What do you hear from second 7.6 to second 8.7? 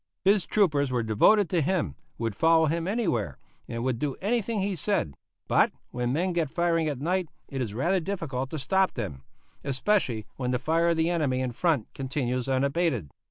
is rather difficult to